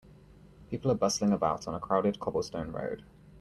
People 0.71 0.89
are 0.89 0.95
bustling 0.97 1.31
about 1.31 1.67
on 1.67 1.75
a 1.75 1.79
crowded 1.79 2.19
cobblestone 2.19 2.71
road. 2.71 3.03